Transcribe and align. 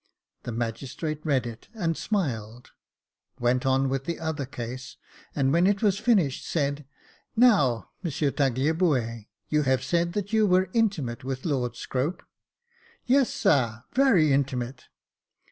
The 0.41 0.51
magistrate 0.51 1.23
read 1.23 1.45
it, 1.45 1.67
and 1.75 1.95
smiled; 1.95 2.71
went 3.39 3.67
on 3.67 3.87
with 3.87 4.05
the 4.05 4.19
other 4.19 4.47
case, 4.47 4.97
and 5.35 5.53
when 5.53 5.67
it 5.67 5.83
was 5.83 5.99
finished, 5.99 6.43
said, 6.43 6.87
"Now, 7.35 7.91
M. 8.03 8.09
Tagliabue, 8.09 9.25
you 9.49 9.61
have 9.61 9.83
said 9.83 10.13
that 10.13 10.33
you 10.33 10.47
were 10.47 10.71
intimate 10.73 11.23
with 11.23 11.45
Lord 11.45 11.73
Scrope."" 11.75 12.23
Yes, 13.05 13.31
sar, 13.31 13.85
very 13.93 14.33
intimate." 14.33 14.85